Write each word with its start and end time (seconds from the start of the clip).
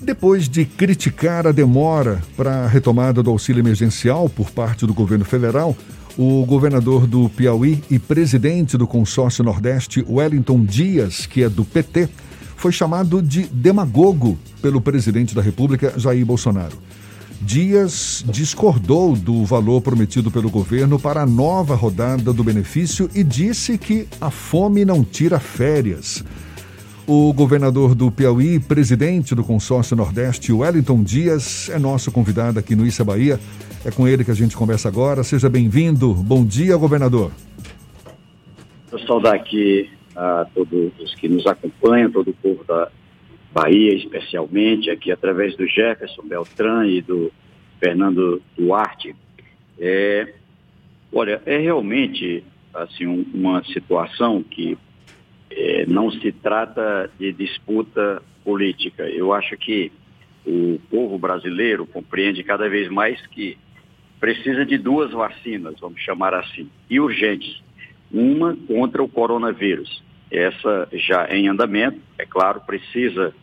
Depois 0.00 0.48
de 0.48 0.64
criticar 0.64 1.46
a 1.46 1.52
demora 1.52 2.22
para 2.36 2.64
a 2.64 2.66
retomada 2.68 3.22
do 3.22 3.30
auxílio 3.30 3.60
emergencial 3.60 4.28
por 4.28 4.50
parte 4.50 4.86
do 4.86 4.94
governo 4.94 5.24
federal, 5.24 5.76
o 6.16 6.44
governador 6.46 7.06
do 7.06 7.28
Piauí 7.28 7.82
e 7.90 7.98
presidente 7.98 8.76
do 8.76 8.86
consórcio 8.86 9.44
Nordeste, 9.44 10.04
Wellington 10.08 10.64
Dias, 10.64 11.26
que 11.26 11.42
é 11.42 11.48
do 11.48 11.64
PT, 11.64 12.08
foi 12.56 12.72
chamado 12.72 13.20
de 13.20 13.44
demagogo 13.44 14.38
pelo 14.62 14.80
presidente 14.80 15.34
da 15.34 15.42
República, 15.42 15.92
Jair 15.96 16.24
Bolsonaro. 16.24 16.76
Dias 17.40 18.24
discordou 18.26 19.14
do 19.14 19.44
valor 19.44 19.80
prometido 19.80 20.30
pelo 20.30 20.50
governo 20.50 20.98
para 20.98 21.22
a 21.22 21.26
nova 21.26 21.76
rodada 21.76 22.32
do 22.32 22.42
benefício 22.42 23.08
e 23.14 23.22
disse 23.22 23.78
que 23.78 24.08
a 24.20 24.30
fome 24.30 24.84
não 24.84 25.04
tira 25.04 25.38
férias. 25.38 26.24
O 27.10 27.32
governador 27.32 27.94
do 27.94 28.12
Piauí, 28.12 28.60
presidente 28.60 29.34
do 29.34 29.42
consórcio 29.42 29.96
Nordeste, 29.96 30.52
Wellington 30.52 31.02
Dias, 31.02 31.70
é 31.70 31.78
nosso 31.78 32.12
convidado 32.12 32.58
aqui 32.58 32.76
no 32.76 32.86
Issa 32.86 33.02
Bahia. 33.02 33.40
É 33.82 33.90
com 33.90 34.06
ele 34.06 34.26
que 34.26 34.30
a 34.30 34.34
gente 34.34 34.54
conversa 34.54 34.88
agora. 34.88 35.24
Seja 35.24 35.48
bem-vindo. 35.48 36.12
Bom 36.12 36.44
dia, 36.44 36.76
governador. 36.76 37.32
Vou 38.90 39.00
saudar 39.06 39.36
aqui 39.36 39.88
a 40.14 40.46
todos 40.54 40.92
os 41.00 41.14
que 41.14 41.30
nos 41.30 41.46
acompanham, 41.46 42.10
todo 42.10 42.28
o 42.28 42.34
povo 42.34 42.62
da 42.64 42.90
Bahia, 43.54 43.94
especialmente, 43.94 44.90
aqui 44.90 45.10
através 45.10 45.56
do 45.56 45.66
Jefferson 45.66 46.24
Beltrán 46.28 46.86
e 46.88 47.00
do 47.00 47.32
Fernando 47.80 48.42
Duarte. 48.54 49.16
É, 49.80 50.34
olha, 51.10 51.40
é 51.46 51.56
realmente 51.56 52.44
assim 52.74 53.06
um, 53.06 53.24
uma 53.32 53.64
situação 53.64 54.42
que 54.42 54.76
é, 55.58 55.84
não 55.86 56.08
se 56.08 56.30
trata 56.30 57.10
de 57.18 57.32
disputa 57.32 58.22
política. 58.44 59.02
Eu 59.08 59.32
acho 59.32 59.56
que 59.56 59.90
o 60.46 60.78
povo 60.88 61.18
brasileiro 61.18 61.84
compreende 61.84 62.44
cada 62.44 62.68
vez 62.68 62.88
mais 62.88 63.20
que 63.26 63.58
precisa 64.20 64.64
de 64.64 64.78
duas 64.78 65.10
vacinas, 65.10 65.74
vamos 65.80 66.00
chamar 66.00 66.32
assim, 66.32 66.70
e 66.88 67.00
urgentes. 67.00 67.60
Uma 68.10 68.56
contra 68.68 69.02
o 69.02 69.08
coronavírus. 69.08 70.02
Essa 70.30 70.88
já 70.92 71.26
em 71.34 71.48
andamento, 71.48 71.98
é 72.18 72.24
claro, 72.24 72.60
precisa 72.60 73.34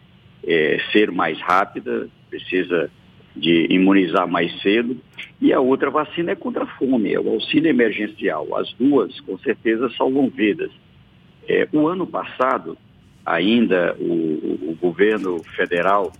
é, 0.48 0.80
ser 0.94 1.12
mais 1.12 1.40
rápida, 1.42 2.08
precisa 2.30 2.90
de 3.36 3.68
imunizar 3.70 4.26
mais 4.26 4.62
cedo. 4.62 4.98
E 5.42 5.52
a 5.52 5.60
outra 5.60 5.92
vacina 5.92 6.32
é 6.32 6.36
contra 6.36 6.64
a 6.64 6.78
fome, 6.78 7.14
é 7.14 7.20
o 7.20 7.30
auxílio 7.30 7.70
emergencial. 7.70 8.56
As 8.56 8.72
duas, 8.74 9.20
com 9.22 9.38
certeza, 9.40 9.90
salvam 9.98 10.30
vidas. 10.30 10.72
É, 11.48 11.68
o 11.72 11.88
ano 11.88 12.08
passado, 12.08 12.78
ainda 13.26 13.96
o, 14.00 14.72
o, 14.72 14.78
governo 14.80 15.44
federal, 15.56 16.12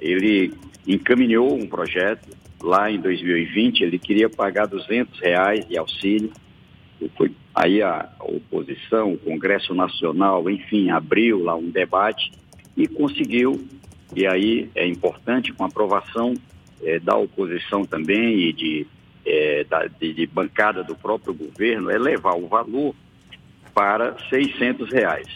ele 0.00 0.52
encaminhou 0.86 1.54
um 1.54 1.66
projeto 1.66 2.28
lá 2.60 2.90
em 2.90 2.98
2020, 3.00 3.82
ele 3.82 3.98
queria 3.98 4.28
pagar 4.28 4.66
200 4.66 5.20
reais 5.20 5.66
de 5.66 5.78
auxílio. 5.78 6.32
Aí 7.54 7.82
a 7.82 8.08
oposição, 8.20 9.12
o 9.12 9.18
Congresso 9.18 9.74
Nacional, 9.74 10.48
enfim, 10.48 10.90
abriu 10.90 11.42
lá 11.42 11.54
um 11.54 11.70
debate 11.70 12.32
e 12.76 12.88
conseguiu, 12.88 13.64
e 14.14 14.26
aí 14.26 14.70
é 14.74 14.86
importante, 14.86 15.52
com 15.52 15.64
aprovação 15.64 16.34
é, 16.82 16.98
da 16.98 17.16
oposição 17.16 17.84
também 17.84 18.38
e 18.40 18.52
de, 18.52 18.86
é, 19.26 19.64
da, 19.64 19.86
de, 19.86 20.12
de 20.12 20.26
bancada 20.26 20.82
do 20.82 20.94
próprio 20.94 21.34
governo, 21.34 21.90
elevar 21.90 22.36
o 22.36 22.48
valor 22.48 22.94
para 23.74 24.16
600 24.28 24.90
reais. 24.90 25.28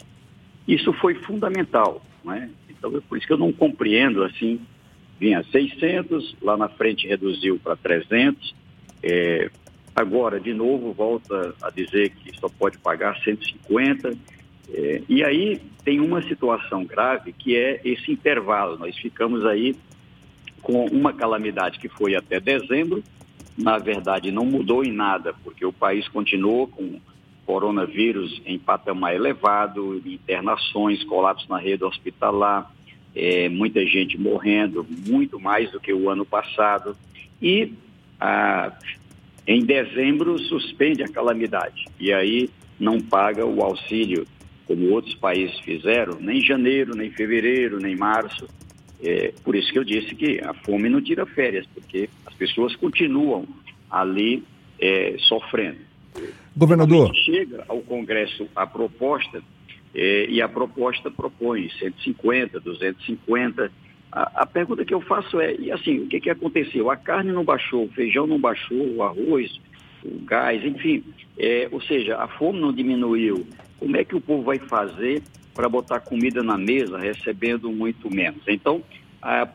Isso 0.66 0.92
foi 0.94 1.14
fundamental, 1.14 2.02
né? 2.24 2.50
Então 2.68 2.96
é 2.96 3.00
por 3.00 3.16
isso 3.16 3.26
que 3.26 3.32
eu 3.32 3.38
não 3.38 3.52
compreendo 3.52 4.22
assim, 4.22 4.60
vinha 5.18 5.42
600, 5.50 6.36
lá 6.42 6.56
na 6.56 6.68
frente 6.68 7.06
reduziu 7.06 7.58
para 7.58 7.76
300, 7.76 8.54
é, 9.02 9.50
agora 9.94 10.38
de 10.38 10.52
novo 10.52 10.92
volta 10.92 11.54
a 11.62 11.70
dizer 11.70 12.10
que 12.10 12.38
só 12.38 12.48
pode 12.48 12.78
pagar 12.78 13.16
150, 13.22 14.16
é, 14.68 15.02
e 15.08 15.24
aí 15.24 15.62
tem 15.84 16.00
uma 16.00 16.20
situação 16.22 16.84
grave 16.84 17.32
que 17.32 17.56
é 17.56 17.80
esse 17.84 18.10
intervalo, 18.10 18.76
nós 18.78 18.96
ficamos 18.96 19.44
aí 19.46 19.74
com 20.60 20.84
uma 20.86 21.12
calamidade 21.12 21.78
que 21.78 21.88
foi 21.88 22.14
até 22.14 22.40
dezembro, 22.40 23.02
na 23.56 23.78
verdade 23.78 24.30
não 24.30 24.44
mudou 24.44 24.84
em 24.84 24.92
nada, 24.92 25.34
porque 25.44 25.64
o 25.64 25.72
país 25.72 26.06
continuou 26.08 26.66
com 26.66 27.00
coronavírus 27.46 28.42
em 28.44 28.58
patamar 28.58 29.14
elevado, 29.14 30.02
internações, 30.04 31.02
colapso 31.04 31.46
na 31.48 31.58
rede 31.58 31.84
hospitalar, 31.84 32.70
é, 33.14 33.48
muita 33.48 33.86
gente 33.86 34.18
morrendo, 34.18 34.84
muito 35.06 35.40
mais 35.40 35.70
do 35.70 35.80
que 35.80 35.92
o 35.92 36.10
ano 36.10 36.26
passado. 36.26 36.96
E 37.40 37.72
ah, 38.20 38.72
em 39.46 39.64
dezembro 39.64 40.38
suspende 40.38 41.02
a 41.02 41.08
calamidade 41.08 41.86
e 42.00 42.12
aí 42.12 42.50
não 42.78 43.00
paga 43.00 43.46
o 43.46 43.62
auxílio, 43.62 44.26
como 44.66 44.90
outros 44.90 45.14
países 45.14 45.58
fizeram, 45.60 46.18
nem 46.20 46.42
janeiro, 46.42 46.94
nem 46.94 47.10
fevereiro, 47.10 47.78
nem 47.78 47.96
março. 47.96 48.48
É, 49.02 49.32
por 49.44 49.54
isso 49.54 49.72
que 49.72 49.78
eu 49.78 49.84
disse 49.84 50.14
que 50.14 50.40
a 50.40 50.52
fome 50.52 50.88
não 50.88 51.00
tira 51.00 51.24
férias, 51.24 51.66
porque 51.72 52.10
as 52.26 52.34
pessoas 52.34 52.74
continuam 52.74 53.46
ali 53.90 54.42
é, 54.80 55.14
sofrendo. 55.20 55.78
Governador. 56.56 57.14
Chega 57.14 57.64
ao 57.68 57.80
Congresso 57.80 58.48
a 58.54 58.66
proposta 58.66 59.42
eh, 59.94 60.26
e 60.28 60.42
a 60.42 60.48
proposta 60.48 61.10
propõe 61.10 61.70
150, 61.78 62.60
250. 62.60 63.70
A, 64.12 64.42
a, 64.42 64.46
pergunta 64.46 64.84
que 64.84 64.94
eu 64.94 65.00
faço 65.00 65.40
é, 65.40 65.54
e 65.56 65.70
assim, 65.70 66.00
o 66.00 66.06
que, 66.06 66.20
que 66.20 66.30
aconteceu? 66.30 66.90
A 66.90 66.96
carne 66.96 67.32
não 67.32 67.44
baixou, 67.44 67.84
o 67.84 67.88
feijão 67.88 68.26
não 68.26 68.38
baixou, 68.38 68.94
o 68.94 69.02
arroz, 69.02 69.60
o 70.04 70.24
gás, 70.24 70.64
enfim. 70.64 71.04
Eh, 71.38 71.68
ou 71.70 71.80
seja, 71.80 72.16
a 72.16 72.28
fome 72.28 72.60
não 72.60 72.72
diminuiu. 72.72 73.46
Como 73.78 73.96
é 73.96 74.04
que 74.04 74.16
o 74.16 74.20
povo 74.20 74.42
vai 74.42 74.58
fazer 74.58 75.22
para 75.54 75.68
botar 75.68 76.00
comida 76.00 76.42
na 76.42 76.56
mesa 76.56 76.98
recebendo 76.98 77.70
muito 77.70 78.12
menos? 78.14 78.42
Então, 78.46 78.82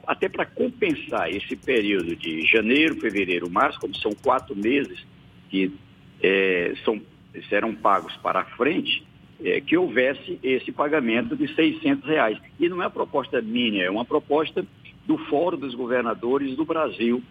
até 0.05 0.27
para 0.27 0.45
compensar 0.45 1.29
esse 1.29 1.55
período 1.55 2.15
de 2.15 2.45
janeiro, 2.45 2.99
fevereiro, 2.99 3.49
março, 3.49 3.79
como 3.79 3.95
são 3.95 4.11
quatro 4.11 4.55
meses 4.55 5.05
que 5.49 5.71
é, 6.21 6.73
são, 6.83 7.01
serão 7.49 7.73
pagos 7.73 8.15
para 8.17 8.43
frente, 8.43 9.03
é, 9.43 9.59
que 9.59 9.75
houvesse 9.75 10.39
esse 10.43 10.71
pagamento 10.71 11.35
de 11.35 11.53
600 11.53 12.07
reais. 12.07 12.37
E 12.59 12.69
não 12.69 12.81
é 12.81 12.85
uma 12.85 12.91
proposta 12.91 13.41
minha, 13.41 13.83
é 13.83 13.89
uma 13.89 14.05
proposta 14.05 14.65
do 15.05 15.17
Fórum 15.17 15.57
dos 15.57 15.73
Governadores 15.73 16.55
do 16.55 16.63
Brasil, 16.63 17.21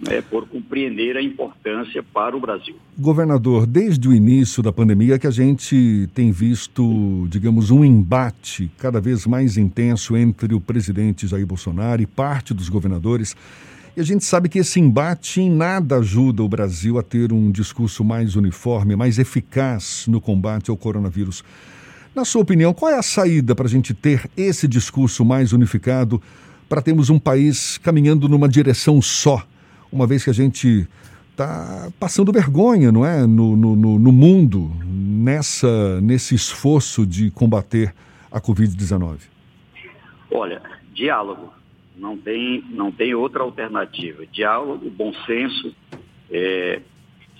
né, 0.00 0.22
por 0.22 0.48
compreender 0.48 1.16
a 1.16 1.22
importância 1.22 2.02
para 2.02 2.34
o 2.36 2.40
Brasil. 2.40 2.74
Governador, 2.98 3.66
desde 3.66 4.08
o 4.08 4.14
início 4.14 4.62
da 4.62 4.72
pandemia 4.72 5.18
que 5.18 5.26
a 5.26 5.30
gente 5.30 6.08
tem 6.14 6.32
visto, 6.32 7.26
digamos, 7.28 7.70
um 7.70 7.84
embate 7.84 8.70
cada 8.78 9.00
vez 9.00 9.26
mais 9.26 9.58
intenso 9.58 10.16
entre 10.16 10.54
o 10.54 10.60
presidente 10.60 11.26
Jair 11.26 11.46
Bolsonaro 11.46 12.00
e 12.00 12.06
parte 12.06 12.54
dos 12.54 12.68
governadores 12.68 13.36
e 13.96 14.00
a 14.00 14.04
gente 14.04 14.24
sabe 14.24 14.48
que 14.48 14.58
esse 14.58 14.78
embate 14.78 15.40
em 15.40 15.50
nada 15.50 15.96
ajuda 15.96 16.42
o 16.42 16.48
Brasil 16.48 16.98
a 16.98 17.02
ter 17.02 17.32
um 17.32 17.50
discurso 17.50 18.04
mais 18.04 18.36
uniforme, 18.36 18.94
mais 18.94 19.18
eficaz 19.18 20.06
no 20.06 20.20
combate 20.20 20.70
ao 20.70 20.76
coronavírus. 20.76 21.42
Na 22.14 22.24
sua 22.24 22.42
opinião, 22.42 22.72
qual 22.72 22.92
é 22.92 22.98
a 22.98 23.02
saída 23.02 23.54
para 23.54 23.66
a 23.66 23.68
gente 23.68 23.92
ter 23.92 24.30
esse 24.36 24.68
discurso 24.68 25.24
mais 25.24 25.52
unificado, 25.52 26.22
para 26.68 26.80
termos 26.80 27.10
um 27.10 27.18
país 27.18 27.78
caminhando 27.78 28.28
numa 28.28 28.48
direção 28.48 29.02
só, 29.02 29.44
uma 29.90 30.06
vez 30.06 30.22
que 30.22 30.30
a 30.30 30.34
gente 30.34 30.86
está 31.32 31.90
passando 31.98 32.32
vergonha, 32.32 32.92
não 32.92 33.04
é, 33.04 33.26
no, 33.26 33.56
no, 33.56 33.98
no 33.98 34.12
mundo, 34.12 34.70
nessa, 34.84 36.00
nesse 36.00 36.34
esforço 36.34 37.04
de 37.04 37.30
combater 37.30 37.92
a 38.30 38.40
Covid-19? 38.40 39.18
Olha, 40.30 40.62
diálogo 40.94 41.59
não 42.00 42.16
tem, 42.16 42.64
não 42.70 42.90
tem 42.90 43.14
outra 43.14 43.42
alternativa. 43.42 44.26
Diálogo, 44.26 44.88
bom 44.90 45.12
senso. 45.26 45.76
É, 46.30 46.80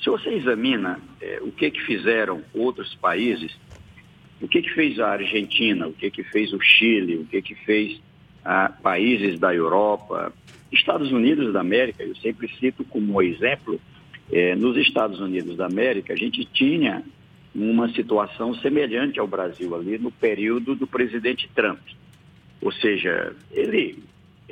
se 0.02 0.10
você 0.10 0.28
examina 0.30 1.00
é, 1.20 1.40
o 1.42 1.50
que, 1.50 1.70
que 1.70 1.80
fizeram 1.80 2.42
outros 2.52 2.94
países, 2.96 3.58
o 4.40 4.46
que, 4.46 4.60
que 4.60 4.70
fez 4.70 5.00
a 5.00 5.12
Argentina, 5.12 5.88
o 5.88 5.92
que, 5.92 6.10
que 6.10 6.22
fez 6.22 6.52
o 6.52 6.60
Chile, 6.60 7.16
o 7.16 7.24
que, 7.24 7.40
que 7.40 7.54
fez 7.54 8.00
ah, 8.44 8.70
países 8.82 9.38
da 9.38 9.54
Europa, 9.54 10.32
Estados 10.70 11.10
Unidos 11.10 11.52
da 11.52 11.60
América, 11.60 12.02
eu 12.02 12.14
sempre 12.16 12.48
cito 12.58 12.84
como 12.84 13.20
exemplo, 13.22 13.80
é, 14.30 14.54
nos 14.54 14.76
Estados 14.76 15.20
Unidos 15.20 15.56
da 15.56 15.66
América, 15.66 16.12
a 16.12 16.16
gente 16.16 16.44
tinha 16.44 17.02
uma 17.54 17.88
situação 17.92 18.54
semelhante 18.54 19.18
ao 19.18 19.26
Brasil 19.26 19.74
ali 19.74 19.98
no 19.98 20.10
período 20.10 20.74
do 20.74 20.86
presidente 20.86 21.50
Trump. 21.54 21.80
Ou 22.60 22.70
seja, 22.72 23.34
ele 23.50 23.98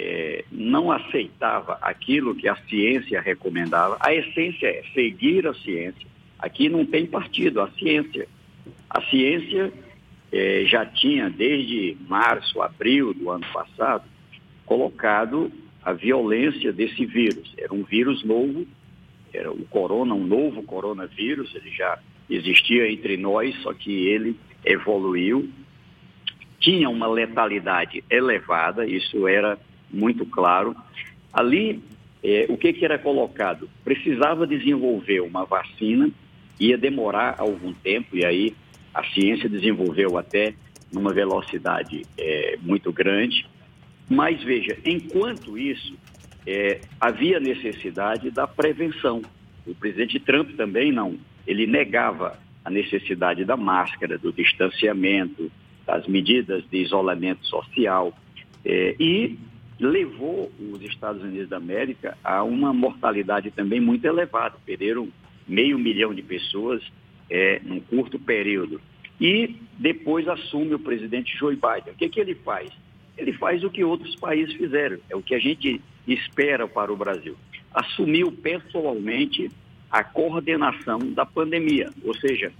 é, 0.00 0.44
não 0.52 0.92
aceitava 0.92 1.76
aquilo 1.82 2.36
que 2.36 2.46
a 2.46 2.54
ciência 2.68 3.20
recomendava. 3.20 3.96
A 3.98 4.14
essência 4.14 4.68
é 4.68 4.84
seguir 4.94 5.44
a 5.44 5.54
ciência. 5.54 6.06
Aqui 6.38 6.68
não 6.68 6.86
tem 6.86 7.04
partido, 7.04 7.60
a 7.60 7.68
ciência. 7.72 8.28
A 8.88 9.02
ciência 9.02 9.72
é, 10.30 10.62
já 10.66 10.86
tinha, 10.86 11.28
desde 11.28 11.96
março, 12.08 12.62
abril 12.62 13.12
do 13.12 13.28
ano 13.28 13.44
passado, 13.52 14.04
colocado 14.64 15.50
a 15.82 15.92
violência 15.92 16.72
desse 16.72 17.04
vírus. 17.04 17.52
Era 17.58 17.74
um 17.74 17.82
vírus 17.82 18.22
novo, 18.22 18.64
era 19.34 19.50
o 19.50 19.64
corona, 19.64 20.14
um 20.14 20.24
novo 20.24 20.62
coronavírus, 20.62 21.52
ele 21.56 21.70
já 21.70 21.98
existia 22.30 22.88
entre 22.88 23.16
nós, 23.16 23.52
só 23.62 23.72
que 23.72 24.06
ele 24.06 24.36
evoluiu, 24.64 25.48
tinha 26.60 26.88
uma 26.88 27.08
letalidade 27.08 28.04
elevada, 28.10 28.86
isso 28.86 29.26
era 29.26 29.58
muito 29.92 30.24
claro. 30.26 30.74
Ali, 31.32 31.82
é, 32.22 32.46
o 32.48 32.56
que, 32.56 32.72
que 32.72 32.84
era 32.84 32.98
colocado? 32.98 33.68
Precisava 33.84 34.46
desenvolver 34.46 35.20
uma 35.20 35.44
vacina, 35.44 36.10
ia 36.58 36.76
demorar 36.76 37.36
algum 37.38 37.72
tempo, 37.72 38.16
e 38.16 38.24
aí 38.24 38.54
a 38.92 39.04
ciência 39.04 39.48
desenvolveu 39.48 40.18
até 40.18 40.54
numa 40.92 41.12
velocidade 41.12 42.06
é, 42.16 42.58
muito 42.60 42.92
grande. 42.92 43.46
Mas 44.08 44.42
veja, 44.42 44.76
enquanto 44.84 45.58
isso, 45.58 45.96
é, 46.46 46.80
havia 47.00 47.38
necessidade 47.38 48.30
da 48.30 48.46
prevenção. 48.46 49.22
O 49.66 49.74
presidente 49.74 50.18
Trump 50.18 50.56
também 50.56 50.90
não, 50.90 51.18
ele 51.46 51.66
negava 51.66 52.38
a 52.64 52.70
necessidade 52.70 53.44
da 53.44 53.56
máscara, 53.56 54.18
do 54.18 54.32
distanciamento, 54.32 55.52
das 55.86 56.06
medidas 56.06 56.64
de 56.70 56.78
isolamento 56.78 57.46
social 57.46 58.12
e 58.64 59.38
levou 59.78 60.50
os 60.72 60.82
Estados 60.82 61.22
Unidos 61.22 61.48
da 61.48 61.56
América 61.56 62.16
a 62.22 62.42
uma 62.42 62.72
mortalidade 62.72 63.50
também 63.50 63.80
muito 63.80 64.04
elevada. 64.04 64.56
Perderam 64.64 65.08
meio 65.46 65.78
milhão 65.78 66.12
de 66.12 66.22
pessoas 66.22 66.82
é, 67.30 67.60
num 67.64 67.80
curto 67.80 68.18
período. 68.18 68.80
E 69.20 69.56
depois 69.78 70.28
assume 70.28 70.74
o 70.74 70.78
presidente 70.78 71.36
Joe 71.36 71.54
Biden. 71.54 71.92
O 71.92 71.96
que, 71.96 72.08
que 72.08 72.20
ele 72.20 72.34
faz? 72.34 72.70
Ele 73.16 73.32
faz 73.32 73.64
o 73.64 73.70
que 73.70 73.82
outros 73.82 74.14
países 74.16 74.54
fizeram, 74.54 74.98
é 75.10 75.16
o 75.16 75.22
que 75.22 75.34
a 75.34 75.40
gente 75.40 75.80
espera 76.06 76.68
para 76.68 76.92
o 76.92 76.96
Brasil. 76.96 77.36
Assumiu 77.72 78.30
pessoalmente 78.30 79.50
a 79.90 80.04
coordenação 80.04 80.98
da 81.12 81.26
pandemia, 81.26 81.90
ou 82.04 82.14
seja, 82.14 82.52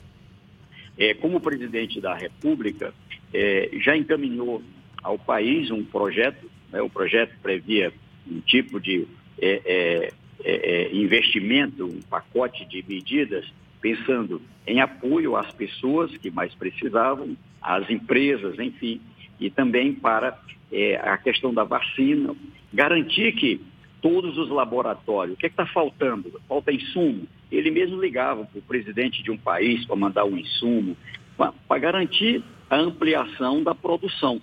é, 0.98 1.14
como 1.14 1.40
presidente 1.40 2.00
da 2.00 2.14
República, 2.14 2.92
é, 3.32 3.70
já 3.80 3.96
encaminhou 3.96 4.62
ao 5.02 5.18
país 5.18 5.70
um 5.70 5.84
projeto, 5.84 6.50
né, 6.72 6.80
o 6.82 6.88
projeto 6.88 7.34
previa 7.42 7.92
um 8.30 8.40
tipo 8.40 8.80
de 8.80 9.06
é, 9.40 9.62
é, 9.64 10.12
é, 10.44 10.72
é 10.72 10.94
investimento, 10.94 11.84
um 11.84 12.00
pacote 12.02 12.64
de 12.66 12.84
medidas 12.86 13.46
pensando 13.80 14.42
em 14.66 14.80
apoio 14.80 15.36
às 15.36 15.50
pessoas 15.52 16.16
que 16.18 16.30
mais 16.30 16.54
precisavam, 16.54 17.36
às 17.62 17.88
empresas, 17.88 18.58
enfim, 18.58 19.00
e 19.38 19.50
também 19.50 19.94
para 19.94 20.38
é, 20.72 20.96
a 20.96 21.16
questão 21.16 21.54
da 21.54 21.64
vacina, 21.64 22.34
garantir 22.72 23.32
que 23.32 23.60
todos 24.00 24.36
os 24.36 24.48
laboratórios, 24.50 25.34
o 25.34 25.38
que 25.38 25.46
é 25.46 25.48
está 25.48 25.66
faltando? 25.66 26.40
Falta 26.48 26.72
insumo. 26.72 27.26
Ele 27.50 27.70
mesmo 27.70 28.00
ligava 28.00 28.44
para 28.44 28.58
o 28.58 28.62
presidente 28.62 29.22
de 29.22 29.30
um 29.30 29.36
país 29.36 29.84
para 29.86 29.96
mandar 29.96 30.24
um 30.24 30.36
insumo, 30.36 30.96
para 31.36 31.78
garantir 31.78 32.42
a 32.68 32.76
ampliação 32.76 33.62
da 33.62 33.74
produção. 33.74 34.40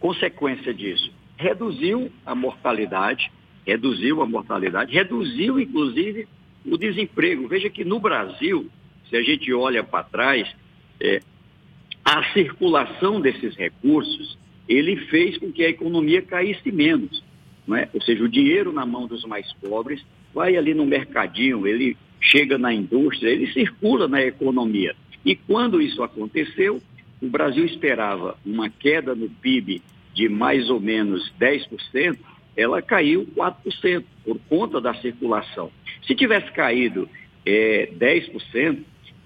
Consequência 0.00 0.72
disso, 0.72 1.12
reduziu 1.36 2.10
a 2.24 2.34
mortalidade, 2.34 3.30
reduziu 3.66 4.22
a 4.22 4.26
mortalidade, 4.26 4.92
reduziu 4.92 5.58
inclusive 5.58 6.26
o 6.64 6.76
desemprego. 6.76 7.48
Veja 7.48 7.68
que 7.68 7.84
no 7.84 7.98
Brasil, 7.98 8.68
se 9.08 9.16
a 9.16 9.22
gente 9.22 9.52
olha 9.52 9.82
para 9.82 10.04
trás, 10.04 10.48
é, 11.00 11.20
a 12.04 12.24
circulação 12.32 13.20
desses 13.20 13.54
recursos, 13.56 14.38
ele 14.68 14.96
fez 15.06 15.38
com 15.38 15.52
que 15.52 15.64
a 15.64 15.68
economia 15.68 16.22
caísse 16.22 16.70
menos. 16.70 17.22
É? 17.74 17.88
Ou 17.94 18.02
seja, 18.02 18.24
o 18.24 18.28
dinheiro 18.28 18.72
na 18.72 18.84
mão 18.84 19.06
dos 19.06 19.24
mais 19.24 19.52
pobres 19.54 20.04
vai 20.34 20.56
ali 20.56 20.74
no 20.74 20.84
mercadinho, 20.84 21.66
ele 21.66 21.96
chega 22.20 22.58
na 22.58 22.72
indústria, 22.72 23.30
ele 23.30 23.52
circula 23.52 24.08
na 24.08 24.20
economia. 24.22 24.96
E 25.24 25.36
quando 25.36 25.80
isso 25.80 26.02
aconteceu, 26.02 26.82
o 27.20 27.28
Brasil 27.28 27.64
esperava 27.64 28.36
uma 28.44 28.68
queda 28.68 29.14
no 29.14 29.28
PIB 29.28 29.80
de 30.14 30.28
mais 30.28 30.68
ou 30.70 30.80
menos 30.80 31.32
10%, 31.40 32.18
ela 32.56 32.82
caiu 32.82 33.26
4% 33.34 34.04
por 34.24 34.38
conta 34.48 34.80
da 34.80 34.94
circulação. 34.94 35.70
Se 36.06 36.14
tivesse 36.14 36.50
caído 36.52 37.08
é, 37.46 37.90
10%, 37.98 38.78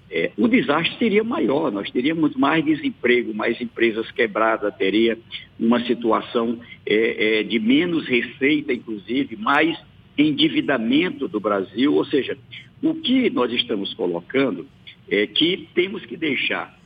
é, 0.09 0.31
o 0.37 0.47
desastre 0.47 0.97
seria 0.97 1.23
maior, 1.23 1.69
nós 1.71 1.91
teríamos 1.91 2.33
mais 2.35 2.63
desemprego, 2.63 3.33
mais 3.33 3.59
empresas 3.59 4.09
quebradas, 4.11 4.73
teria 4.77 5.17
uma 5.59 5.83
situação 5.85 6.59
é, 6.85 7.39
é, 7.39 7.43
de 7.43 7.59
menos 7.59 8.07
receita, 8.07 8.71
inclusive, 8.71 9.35
mais 9.35 9.77
endividamento 10.17 11.27
do 11.27 11.39
Brasil. 11.41 11.93
Ou 11.93 12.05
seja, 12.05 12.37
o 12.81 12.95
que 12.95 13.29
nós 13.29 13.51
estamos 13.51 13.93
colocando 13.93 14.65
é 15.09 15.27
que 15.27 15.67
temos 15.73 16.05
que 16.05 16.15
deixar 16.15 16.76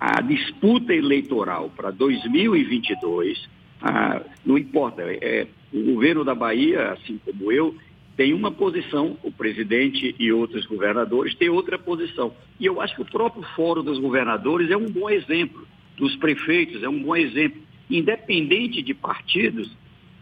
a 0.00 0.22
disputa 0.22 0.94
eleitoral 0.94 1.70
para 1.76 1.90
2022, 1.90 3.46
ah, 3.82 4.22
não 4.46 4.56
importa, 4.56 5.02
é, 5.02 5.46
o 5.70 5.82
governo 5.92 6.24
da 6.24 6.34
Bahia, 6.34 6.92
assim 6.92 7.20
como 7.22 7.52
eu, 7.52 7.76
tem 8.16 8.32
uma 8.32 8.50
posição, 8.50 9.18
o 9.22 9.30
presidente 9.30 10.14
e 10.18 10.32
outros 10.32 10.64
governadores 10.66 11.34
têm 11.34 11.50
outra 11.50 11.78
posição. 11.78 12.34
E 12.58 12.66
eu 12.66 12.80
acho 12.80 12.94
que 12.94 13.02
o 13.02 13.04
próprio 13.06 13.42
Fórum 13.54 13.82
dos 13.82 13.98
Governadores 13.98 14.70
é 14.70 14.76
um 14.76 14.90
bom 14.90 15.08
exemplo, 15.08 15.66
dos 15.96 16.16
prefeitos 16.16 16.82
é 16.82 16.88
um 16.88 17.02
bom 17.02 17.16
exemplo. 17.16 17.60
Independente 17.88 18.82
de 18.82 18.94
partidos, 18.94 19.70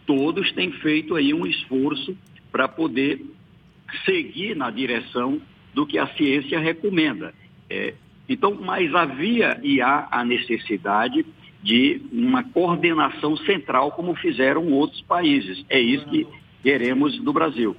todos 0.07 0.51
têm 0.53 0.73
feito 0.73 1.15
aí 1.15 1.33
um 1.33 1.47
esforço 1.47 2.17
para 2.51 2.67
poder 2.67 3.25
seguir 4.05 4.57
na 4.57 4.71
direção 4.71 5.41
do 5.75 5.87
que 5.87 5.99
a 5.99 6.07
ciência 6.09 6.59
recomenda. 6.59 7.35
É, 7.71 7.95
então, 8.29 8.57
mas 8.61 8.95
havia 8.95 9.59
e 9.63 9.81
há 9.81 10.07
a 10.11 10.25
necessidade 10.25 11.25
de 11.63 12.01
uma 12.13 12.45
coordenação 12.45 13.37
central, 13.39 13.91
como 13.93 14.15
fizeram 14.15 14.71
outros 14.73 15.01
países. 15.03 15.65
É 15.69 15.81
isso 15.81 16.05
que 16.07 16.27
queremos 16.63 17.19
do 17.21 17.33
Brasil. 17.33 17.75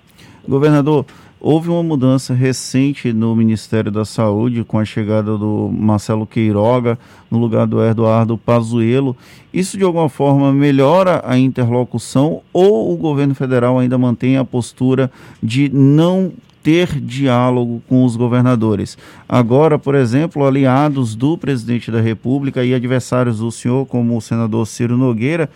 Governador, 0.48 1.06
houve 1.40 1.70
uma 1.70 1.84
mudança 1.84 2.34
recente 2.34 3.14
no 3.14 3.36
Ministério 3.36 3.92
da 3.92 4.04
Saúde 4.04 4.64
com 4.64 4.80
a 4.80 4.86
chegada 4.86 5.38
do 5.38 5.70
Marcelo 5.72 6.26
Queiroga 6.26 6.98
no 7.30 7.38
lugar 7.38 7.68
do 7.68 7.84
Eduardo 7.84 8.38
Pazuello. 8.38 9.16
Isso 9.54 9.78
de 9.78 9.84
alguma 9.84 10.10
forma 10.10 10.52
melhora 10.52 11.22
a 11.24 11.38
interlocução 11.38 12.42
ou 12.52 12.94
o 12.94 12.98
governo 12.98 13.36
federal 13.36 13.80
ainda 13.80 13.98
mantém 13.98 14.38
a 14.38 14.44
postura 14.44 15.12
de 15.42 15.70
não 15.70 16.34
ter 16.62 17.00
diálogo 17.00 17.82
com 17.88 18.04
os 18.04 18.16
governadores. 18.16 18.98
Agora, 19.28 19.80
por 19.80 19.96
exemplo, 19.96 20.46
aliados 20.46 21.16
do 21.16 21.38
presidente 21.38 21.92
da 21.92 22.02
República 22.02 22.64
e 22.64 22.74
adversários 22.74 23.40
do 23.40 23.52
senhor, 23.52 23.86
como 23.86 24.18
o 24.18 24.22
senador 24.22 24.66
Ciro 24.68 24.98
Nogueira, 24.98 25.50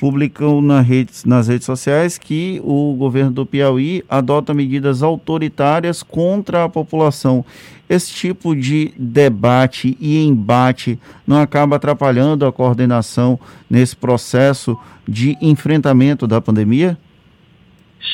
publicam 0.00 0.60
na 0.60 0.80
redes, 0.80 1.24
nas 1.24 1.48
redes 1.48 1.64
sociais 1.64 2.18
que 2.18 2.60
o 2.64 2.94
governo 2.94 3.30
do 3.30 3.46
Piauí 3.46 4.04
adota 4.08 4.52
medidas 4.52 5.02
autoritárias 5.02 6.02
contra 6.02 6.64
a 6.64 6.68
população. 6.68 7.44
Esse 7.88 8.12
tipo 8.12 8.56
de 8.56 8.92
debate 8.98 9.96
e 10.00 10.24
embate 10.24 10.98
não 11.26 11.38
acaba 11.38 11.76
atrapalhando 11.76 12.46
a 12.46 12.52
coordenação 12.52 13.38
nesse 13.68 13.94
processo 13.94 14.76
de 15.06 15.36
enfrentamento 15.40 16.26
da 16.26 16.40
pandemia? 16.40 16.98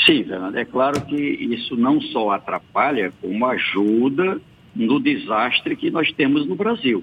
Sim, 0.06 0.24
Fernando, 0.24 0.56
é 0.56 0.64
claro 0.64 1.04
que 1.06 1.16
isso 1.16 1.76
não 1.76 2.00
só 2.00 2.30
atrapalha, 2.30 3.12
como 3.20 3.44
ajuda 3.46 4.40
no 4.74 5.00
desastre 5.00 5.74
que 5.74 5.90
nós 5.90 6.12
temos 6.12 6.46
no 6.46 6.54
Brasil. 6.54 7.02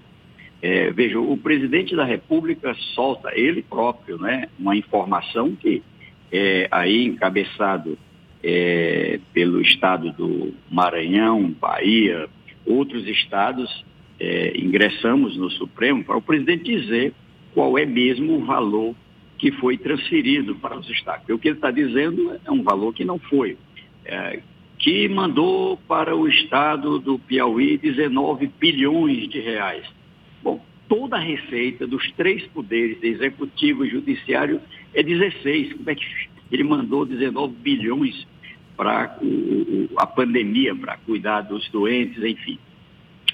É, 0.61 0.89
veja, 0.91 1.19
o 1.19 1.37
presidente 1.37 1.95
da 1.95 2.03
República 2.03 2.73
solta 2.95 3.31
ele 3.35 3.61
próprio, 3.61 4.17
né, 4.17 4.47
uma 4.57 4.75
informação 4.75 5.55
que 5.55 5.83
é, 6.31 6.67
aí 6.71 7.05
encabeçado 7.05 7.97
é, 8.43 9.19
pelo 9.33 9.61
estado 9.61 10.11
do 10.13 10.53
Maranhão, 10.69 11.53
Bahia, 11.59 12.27
outros 12.65 13.05
estados, 13.07 13.85
é, 14.19 14.57
ingressamos 14.57 15.37
no 15.37 15.49
Supremo 15.51 16.03
para 16.03 16.17
o 16.17 16.21
presidente 16.21 16.63
dizer 16.63 17.13
qual 17.53 17.77
é 17.77 17.85
mesmo 17.85 18.37
o 18.37 18.45
valor 18.45 18.95
que 19.37 19.51
foi 19.51 19.77
transferido 19.77 20.55
para 20.55 20.77
os 20.77 20.89
estados. 20.89 21.27
o 21.29 21.37
que 21.37 21.49
ele 21.49 21.57
está 21.57 21.71
dizendo 21.71 22.39
é 22.43 22.51
um 22.51 22.63
valor 22.63 22.93
que 22.93 23.05
não 23.05 23.19
foi. 23.19 23.57
É, 24.05 24.41
que 24.79 25.07
mandou 25.09 25.77
para 25.87 26.15
o 26.15 26.27
estado 26.27 26.99
do 26.99 27.17
Piauí 27.17 27.77
19 27.77 28.47
bilhões 28.59 29.27
de 29.29 29.39
reais. 29.39 29.85
Bom, 30.43 30.63
toda 30.87 31.17
a 31.17 31.19
receita 31.19 31.87
dos 31.87 32.11
três 32.11 32.45
poderes, 32.47 33.01
executivo 33.01 33.85
e 33.85 33.89
judiciário, 33.89 34.61
é 34.93 35.01
16. 35.01 35.73
Como 35.73 35.89
é 35.89 35.95
que 35.95 36.05
ele 36.51 36.63
mandou 36.63 37.05
19 37.05 37.53
bilhões 37.55 38.27
para 38.75 39.17
a 39.97 40.05
pandemia, 40.05 40.75
para 40.75 40.97
cuidar 40.97 41.41
dos 41.41 41.67
doentes, 41.69 42.23
enfim? 42.23 42.59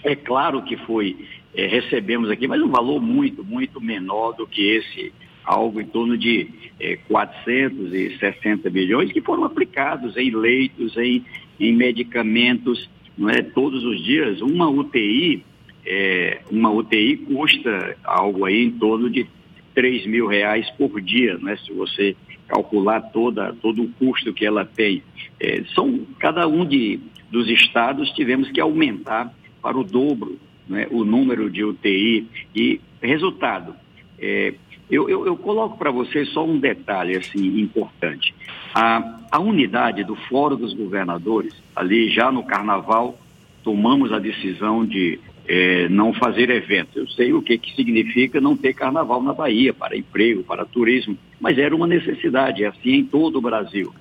É 0.03 0.15
claro 0.15 0.63
que 0.63 0.75
foi, 0.77 1.15
é, 1.53 1.67
recebemos 1.67 2.29
aqui, 2.29 2.47
mas 2.47 2.61
um 2.61 2.69
valor 2.69 3.01
muito, 3.01 3.43
muito 3.43 3.79
menor 3.79 4.33
do 4.33 4.47
que 4.47 4.61
esse 4.61 5.13
algo 5.43 5.79
em 5.81 5.85
torno 5.85 6.17
de 6.17 6.49
é, 6.79 6.97
460 7.07 8.69
milhões 8.69 9.11
que 9.11 9.21
foram 9.21 9.43
aplicados 9.43 10.15
em 10.17 10.31
leitos, 10.31 10.95
em, 10.97 11.23
em 11.59 11.73
medicamentos, 11.73 12.89
não 13.17 13.29
é? 13.29 13.41
Todos 13.41 13.83
os 13.83 14.03
dias, 14.03 14.41
uma 14.41 14.69
UTI, 14.69 15.43
é, 15.85 16.41
uma 16.49 16.71
UTI 16.71 17.17
custa 17.17 17.97
algo 18.03 18.45
aí 18.45 18.63
em 18.63 18.71
torno 18.71 19.09
de 19.09 19.27
3 19.75 20.05
mil 20.05 20.27
reais 20.27 20.69
por 20.71 21.01
dia, 21.01 21.37
né? 21.37 21.57
Se 21.57 21.73
você 21.73 22.15
calcular 22.47 23.01
toda, 23.01 23.53
todo 23.61 23.83
o 23.83 23.89
custo 23.93 24.33
que 24.33 24.45
ela 24.45 24.65
tem. 24.65 25.03
É, 25.39 25.63
são, 25.73 26.05
cada 26.19 26.47
um 26.47 26.65
de, 26.65 26.99
dos 27.31 27.49
estados 27.49 28.11
tivemos 28.11 28.49
que 28.51 28.61
aumentar 28.61 29.33
para 29.61 29.77
o 29.77 29.83
dobro 29.83 30.37
né, 30.67 30.87
o 30.91 31.03
número 31.03 31.49
de 31.49 31.63
UTI 31.63 32.27
e 32.55 32.79
resultado. 33.01 33.75
É, 34.19 34.53
eu, 34.89 35.09
eu, 35.09 35.25
eu, 35.25 35.37
coloco 35.37 35.77
para 35.77 35.91
vocês 35.91 36.29
só 36.29 36.45
um 36.45 36.59
detalhe 36.59 37.17
assim 37.17 37.59
importante. 37.59 38.33
A, 38.73 39.19
a 39.31 39.39
unidade 39.39 40.03
do 40.03 40.15
Fórum 40.15 40.55
dos 40.55 40.73
Governadores, 40.73 41.53
ali 41.75 42.09
já 42.09 42.31
no 42.31 42.43
Carnaval, 42.43 43.17
tomamos 43.63 44.11
a 44.11 44.19
decisão 44.19 44.85
de 44.85 45.19
é, 45.47 45.87
não 45.89 46.13
fazer 46.13 46.49
eventos. 46.49 46.95
Eu 46.95 47.07
sei 47.09 47.33
o 47.33 47.41
que, 47.41 47.57
que 47.57 47.75
significa 47.75 48.39
não 48.39 48.55
ter 48.55 48.73
carnaval 48.73 49.21
na 49.21 49.33
Bahia, 49.33 49.73
para 49.73 49.97
emprego, 49.97 50.43
para 50.43 50.65
turismo, 50.65 51.17
mas 51.39 51.57
era 51.57 51.75
uma 51.75 51.87
necessidade, 51.87 52.63
é 52.63 52.67
assim 52.67 52.95
em 52.95 53.05
todo 53.05 53.37
o 53.37 53.41
Brasil. 53.41 53.93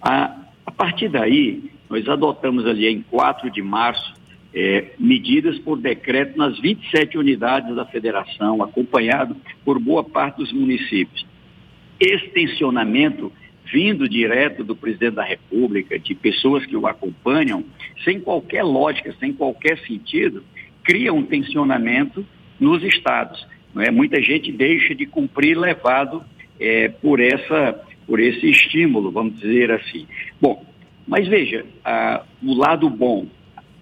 A, 0.00 0.36
a 0.64 0.70
partir 0.70 1.08
daí, 1.08 1.70
nós 1.88 2.08
adotamos 2.08 2.66
ali 2.66 2.86
em 2.86 3.02
4 3.02 3.50
de 3.50 3.62
março 3.62 4.14
é, 4.54 4.92
medidas 4.98 5.58
por 5.60 5.78
decreto 5.78 6.36
nas 6.36 6.58
27 6.58 7.16
unidades 7.16 7.74
da 7.74 7.84
federação, 7.84 8.62
acompanhado 8.62 9.36
por 9.64 9.78
boa 9.78 10.02
parte 10.02 10.38
dos 10.38 10.52
municípios. 10.52 11.26
Extensionamento 12.00 13.32
vindo 13.72 14.08
direto 14.08 14.64
do 14.64 14.74
presidente 14.74 15.14
da 15.14 15.24
República, 15.24 15.98
de 15.98 16.14
pessoas 16.14 16.66
que 16.66 16.76
o 16.76 16.86
acompanham, 16.86 17.64
sem 18.04 18.20
qualquer 18.20 18.64
lógica, 18.64 19.14
sem 19.20 19.32
qualquer 19.32 19.78
sentido, 19.86 20.42
cria 20.82 21.12
um 21.12 21.22
tensionamento 21.22 22.26
nos 22.58 22.82
estados. 22.82 23.46
Não 23.72 23.82
é? 23.82 23.90
Muita 23.90 24.20
gente 24.20 24.50
deixa 24.50 24.94
de 24.94 25.06
cumprir 25.06 25.56
levado 25.56 26.24
é, 26.58 26.88
por, 26.88 27.20
essa, 27.20 27.80
por 28.06 28.18
esse 28.18 28.50
estímulo, 28.50 29.10
vamos 29.10 29.38
dizer 29.38 29.70
assim. 29.70 30.06
Bom, 30.40 30.64
mas 31.06 31.28
veja, 31.28 31.64
o 32.42 32.54
lado 32.54 32.88
bom, 32.90 33.26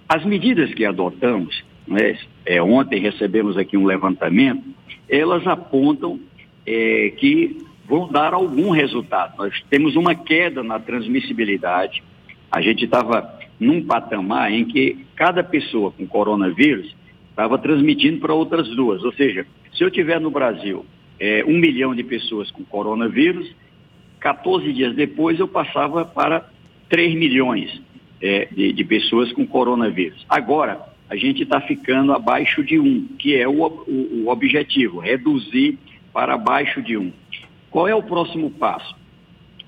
as 0.09 0.25
medidas 0.25 0.73
que 0.73 0.85
adotamos, 0.85 1.63
é? 1.97 2.17
É, 2.45 2.63
ontem 2.63 3.01
recebemos 3.01 3.57
aqui 3.57 3.77
um 3.77 3.85
levantamento, 3.85 4.63
elas 5.09 5.47
apontam 5.47 6.19
é, 6.67 7.13
que 7.17 7.59
vão 7.87 8.09
dar 8.09 8.35
algum 8.35 8.71
resultado. 8.71 9.37
Nós 9.39 9.63
temos 9.71 9.97
uma 9.97 10.15
queda 10.15 10.63
na 10.63 10.79
transmissibilidade. 10.79 12.03
A 12.51 12.61
gente 12.61 12.85
estava 12.85 13.39
num 13.59 13.85
patamar 13.85 14.53
em 14.53 14.65
que 14.65 15.05
cada 15.17 15.43
pessoa 15.43 15.91
com 15.91 16.07
coronavírus 16.07 16.95
estava 17.31 17.59
transmitindo 17.59 18.21
para 18.21 18.35
outras 18.35 18.69
duas. 18.69 19.03
Ou 19.05 19.13
seja, 19.13 19.47
se 19.73 19.83
eu 19.83 19.91
tiver 19.91 20.21
no 20.21 20.31
Brasil 20.31 20.85
é, 21.19 21.45
um 21.47 21.57
milhão 21.59 21.95
de 21.95 22.03
pessoas 22.03 22.51
com 22.51 22.65
coronavírus, 22.65 23.51
14 24.21 24.73
dias 24.73 24.95
depois 24.95 25.39
eu 25.39 25.49
passava 25.49 26.05
para 26.05 26.49
3 26.89 27.15
milhões 27.15 27.81
é, 28.21 28.49
de, 28.51 28.73
de, 28.73 28.85
pessoas 28.85 29.33
com 29.33 29.47
coronavírus. 29.47 30.25
Agora, 30.29 30.81
a 31.09 31.17
gente 31.17 31.43
está 31.43 31.61
ficando 31.61 32.13
abaixo 32.13 32.63
de 32.63 32.79
um, 32.79 33.07
que 33.19 33.35
é 33.35 33.47
o, 33.49 33.65
o, 33.65 34.25
o 34.25 34.29
objetivo, 34.29 34.99
reduzir 34.99 35.79
para 36.13 36.35
abaixo 36.35 36.83
de 36.83 36.97
um. 36.97 37.13
Qual 37.71 37.87
é 37.87 37.95
o 37.95 38.03
próximo 38.03 38.51
passo? 38.51 38.97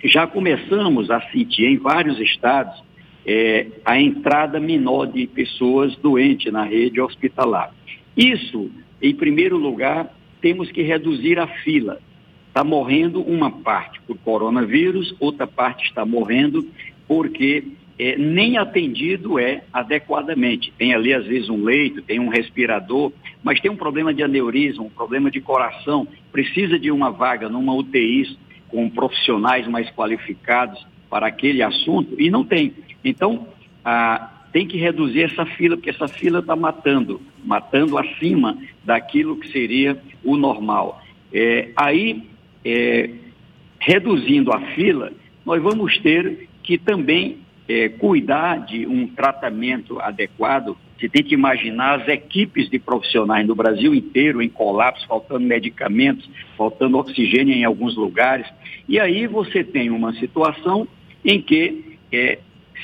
Já 0.02 0.26
começamos 0.26 1.11
a 1.11 1.21
sentir 1.30 1.66
em 1.66 1.76
vários 1.76 2.19
estados 2.19 2.83
é, 3.26 3.66
a 3.85 4.00
entrada 4.00 4.59
menor 4.59 5.07
de 5.07 5.26
pessoas 5.26 5.95
doentes 5.97 6.52
na 6.52 6.64
rede 6.64 7.00
hospitalar. 7.00 7.73
Isso, 8.16 8.71
em 9.00 9.14
primeiro 9.14 9.57
lugar, 9.57 10.12
temos 10.40 10.71
que 10.71 10.83
reduzir 10.83 11.38
a 11.38 11.47
fila. 11.47 12.00
Está 12.49 12.64
morrendo 12.64 13.21
uma 13.23 13.50
parte 13.50 14.00
por 14.07 14.19
coronavírus, 14.19 15.14
outra 15.21 15.47
parte 15.47 15.87
está 15.87 16.04
morrendo 16.04 16.66
porque 17.07 17.64
é, 18.00 18.16
nem 18.16 18.57
atendido 18.57 19.38
é 19.38 19.62
adequadamente. 19.71 20.73
Tem 20.78 20.95
ali, 20.95 21.12
às 21.12 21.26
vezes, 21.26 21.50
um 21.50 21.62
leito, 21.62 22.00
tem 22.00 22.19
um 22.19 22.30
respirador, 22.30 23.12
mas 23.45 23.61
tem 23.61 23.71
um 23.71 23.76
problema 23.76 24.14
de 24.14 24.23
aneurisma, 24.23 24.83
um 24.83 24.88
problema 24.88 25.30
de 25.30 25.38
coração, 25.38 26.09
precisa 26.33 26.78
de 26.78 26.90
uma 26.90 27.11
vaga 27.11 27.50
numa 27.50 27.75
UTI 27.75 28.38
com 28.69 28.88
profissionais 28.88 29.69
mais 29.69 29.90
qualificados 29.90 30.83
para 31.11 31.26
aquele 31.26 31.62
assunto 31.62 32.19
e 32.19 32.30
não 32.30 32.42
tem. 32.42 32.73
Então, 33.04 33.47
ah, 33.85 34.30
tem 34.50 34.66
que 34.66 34.78
reduzir 34.78 35.25
essa 35.25 35.45
fila, 35.45 35.76
porque 35.76 35.90
essa 35.90 36.09
fila 36.09 36.38
está 36.38 36.57
matando, 36.57 37.21
matando 37.45 37.99
acima 37.99 38.57
daquilo 38.83 39.37
que 39.37 39.52
seria 39.52 40.00
o 40.25 40.38
normal. 40.38 41.02
É, 41.30 41.69
aí, 41.76 42.23
é, 42.64 43.11
reduzindo 43.78 44.50
a 44.54 44.61
fila, 44.75 45.12
nós 45.45 45.62
vamos 45.62 45.99
ter 45.99 46.49
que 46.62 46.78
também 46.78 47.40
é, 47.71 47.89
cuidar 47.89 48.67
de 48.67 48.85
um 48.85 49.07
tratamento 49.07 50.00
adequado. 50.00 50.77
Você 50.99 51.09
tem 51.09 51.23
que 51.23 51.35
imaginar 51.35 52.00
as 52.00 52.09
equipes 52.09 52.69
de 52.69 52.81
profissionais 52.81 53.47
no 53.47 53.55
Brasil 53.55 53.95
inteiro 53.95 54.43
em 54.43 54.49
colapso, 54.49 55.07
faltando 55.07 55.47
medicamentos, 55.47 56.29
faltando 56.59 56.99
oxigênio 56.99 57.55
em 57.55 57.62
alguns 57.65 57.97
lugares. 57.97 58.45
E 58.89 58.99
aí 58.99 59.29
você 59.29 59.62
tem 59.62 59.89
uma 59.89 60.12
situação 60.15 60.89
em 61.25 61.41
que 61.41 61.97
é, 62.12 62.41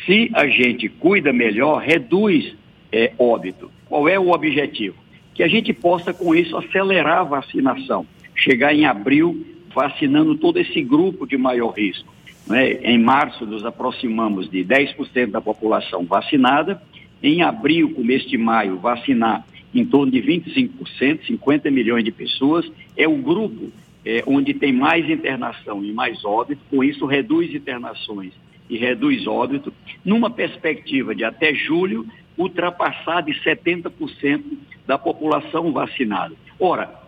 se 0.07 0.31
a 0.33 0.47
gente 0.47 0.88
cuida 0.88 1.33
melhor, 1.33 1.83
reduz 1.83 2.55
é, 2.93 3.12
óbito. 3.19 3.73
Qual 3.87 4.09
é 4.09 4.16
o 4.16 4.31
objetivo? 4.31 4.95
Que 5.35 5.43
a 5.43 5.49
gente 5.49 5.73
possa, 5.73 6.14
com 6.14 6.33
isso, 6.33 6.57
acelerar 6.57 7.19
a 7.19 7.25
vacinação. 7.25 8.07
Chegar 8.37 8.73
em 8.73 8.87
abril 8.87 9.45
vacinando 9.75 10.37
todo 10.37 10.59
esse 10.59 10.81
grupo 10.81 11.26
de 11.26 11.37
maior 11.37 11.71
risco. 11.71 12.15
Né? 12.47 12.73
Em 12.83 12.99
março, 12.99 13.45
nos 13.45 13.65
aproximamos 13.65 14.49
de 14.50 14.65
10% 14.65 15.31
da 15.31 15.41
população 15.41 16.05
vacinada. 16.05 16.81
Em 17.23 17.43
abril, 17.43 17.95
começo 17.95 18.29
de 18.29 18.38
maio, 18.38 18.79
vacinar 18.79 19.45
em 19.75 19.85
torno 19.85 20.12
de 20.12 20.23
25%, 20.23 21.26
50 21.26 21.71
milhões 21.71 22.05
de 22.05 22.12
pessoas. 22.12 22.71
É 22.97 23.07
o 23.09 23.17
grupo 23.17 23.71
é, 24.05 24.23
onde 24.26 24.55
tem 24.55 24.73
mais 24.73 25.09
internação 25.09 25.85
e 25.85 25.93
mais 25.93 26.25
óbito. 26.25 26.62
Com 26.71 26.85
isso, 26.85 27.05
reduz 27.07 27.55
internações 27.55 28.33
e 28.69 28.76
reduz 28.76 29.26
óbito, 29.26 29.73
numa 30.05 30.31
perspectiva 30.31 31.15
de 31.15 31.25
até 31.25 31.55
julho 31.55 32.07
ultrapassar 32.37 33.23
de 33.23 33.33
70% 33.33 34.43
da 34.87 34.99
população 34.99 35.73
vacinada. 35.73 36.35
Ora, 36.59 37.06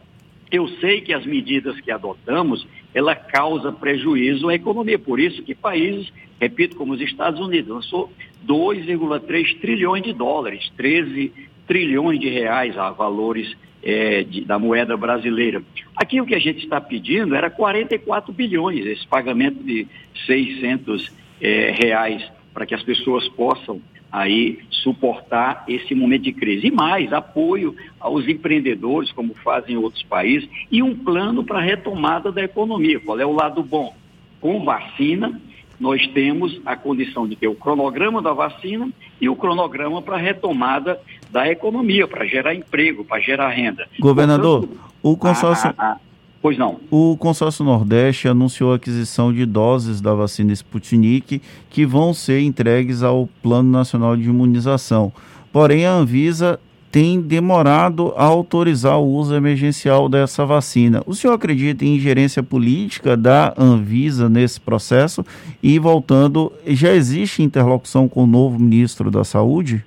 eu 0.50 0.68
sei 0.80 1.00
que 1.00 1.12
as 1.12 1.26
medidas 1.26 1.80
que 1.80 1.90
adotamos, 1.90 2.66
ela 2.94 3.14
causa 3.14 3.70
prejuízo 3.72 4.48
à 4.48 4.54
economia, 4.54 4.98
por 4.98 5.20
isso 5.20 5.42
que 5.42 5.54
países, 5.54 6.10
repito, 6.40 6.76
como 6.76 6.92
os 6.92 7.00
Estados 7.00 7.40
Unidos, 7.40 7.68
lançou 7.68 8.12
2,3 8.46 9.60
trilhões 9.60 10.02
de 10.02 10.12
dólares, 10.12 10.70
13 10.76 11.32
trilhões 11.66 12.18
de 12.18 12.28
reais 12.28 12.76
a 12.78 12.90
valores 12.90 13.54
é, 13.82 14.22
de, 14.22 14.44
da 14.44 14.58
moeda 14.58 14.96
brasileira. 14.96 15.62
Aqui 15.94 16.20
o 16.20 16.26
que 16.26 16.34
a 16.34 16.38
gente 16.38 16.64
está 16.64 16.80
pedindo 16.80 17.34
era 17.34 17.50
44 17.50 18.32
bilhões, 18.32 18.86
esse 18.86 19.06
pagamento 19.06 19.62
de 19.62 19.86
600 20.26 21.12
é, 21.40 21.70
reais 21.70 22.24
para 22.54 22.66
que 22.66 22.74
as 22.74 22.82
pessoas 22.82 23.28
possam 23.28 23.80
aí 24.10 24.58
suportar 24.70 25.64
esse 25.68 25.94
momento 25.94 26.22
de 26.22 26.32
crise. 26.32 26.68
E 26.68 26.70
mais, 26.70 27.12
apoio 27.12 27.74
aos 28.00 28.26
empreendedores, 28.26 29.12
como 29.12 29.34
fazem 29.34 29.74
em 29.74 29.78
outros 29.78 30.02
países, 30.02 30.48
e 30.70 30.82
um 30.82 30.94
plano 30.94 31.44
para 31.44 31.58
a 31.58 31.62
retomada 31.62 32.32
da 32.32 32.42
economia. 32.42 33.00
Qual 33.00 33.18
é 33.18 33.26
o 33.26 33.32
lado 33.32 33.62
bom? 33.62 33.94
Com 34.40 34.64
vacina, 34.64 35.40
nós 35.78 36.06
temos 36.08 36.60
a 36.64 36.76
condição 36.76 37.26
de 37.26 37.36
ter 37.36 37.48
o 37.48 37.54
cronograma 37.54 38.20
da 38.20 38.32
vacina 38.32 38.88
e 39.20 39.28
o 39.28 39.36
cronograma 39.36 40.02
para 40.02 40.16
a 40.16 40.20
retomada 40.20 41.00
da 41.30 41.48
economia, 41.48 42.08
para 42.08 42.24
gerar 42.24 42.54
emprego, 42.54 43.04
para 43.04 43.20
gerar 43.20 43.50
renda. 43.50 43.86
Governador, 44.00 44.66
Portanto, 44.66 44.80
o 45.02 45.16
consórcio. 45.16 45.74
A, 45.76 45.92
a, 45.92 45.96
Pois 46.40 46.56
não. 46.56 46.78
O 46.90 47.16
consórcio 47.16 47.64
Nordeste 47.64 48.28
anunciou 48.28 48.72
a 48.72 48.76
aquisição 48.76 49.32
de 49.32 49.44
doses 49.44 50.00
da 50.00 50.14
vacina 50.14 50.52
Sputnik 50.52 51.42
que 51.68 51.84
vão 51.84 52.14
ser 52.14 52.40
entregues 52.40 53.02
ao 53.02 53.28
Plano 53.42 53.70
Nacional 53.70 54.16
de 54.16 54.28
Imunização. 54.28 55.12
Porém, 55.52 55.84
a 55.84 55.92
Anvisa 55.92 56.60
tem 56.90 57.20
demorado 57.20 58.12
a 58.16 58.24
autorizar 58.24 58.98
o 58.98 59.06
uso 59.06 59.34
emergencial 59.34 60.08
dessa 60.08 60.46
vacina. 60.46 61.02
O 61.06 61.14
senhor 61.14 61.34
acredita 61.34 61.84
em 61.84 61.96
ingerência 61.96 62.42
política 62.42 63.16
da 63.16 63.52
Anvisa 63.58 64.28
nesse 64.28 64.60
processo? 64.60 65.24
E 65.62 65.78
voltando, 65.78 66.52
já 66.66 66.94
existe 66.94 67.42
interlocução 67.42 68.08
com 68.08 68.24
o 68.24 68.26
novo 68.26 68.58
ministro 68.58 69.10
da 69.10 69.24
Saúde? 69.24 69.84